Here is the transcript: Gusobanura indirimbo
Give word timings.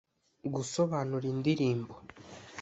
Gusobanura 0.53 1.25
indirimbo 1.33 1.93